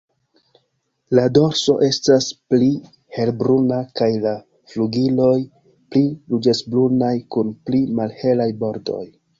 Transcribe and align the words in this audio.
La 1.17 1.25
dorso 1.37 1.75
estas 1.87 2.29
pli 2.53 2.71
helbruna 3.17 3.79
kaj 4.01 4.09
la 4.27 4.33
flugiloj 4.73 5.39
pli 5.93 6.05
ruĝecbrunaj 6.35 7.17
kun 7.37 7.57
pli 7.69 7.85
malhelaj 8.01 8.55
bordoj. 8.67 9.05